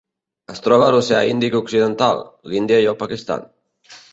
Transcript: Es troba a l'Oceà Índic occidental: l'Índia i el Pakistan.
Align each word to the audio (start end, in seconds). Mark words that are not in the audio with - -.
Es 0.53 0.61
troba 0.67 0.85
a 0.87 0.93
l'Oceà 0.95 1.19
Índic 1.33 1.57
occidental: 1.61 2.25
l'Índia 2.55 2.81
i 2.87 2.91
el 2.95 2.99
Pakistan. 3.05 3.47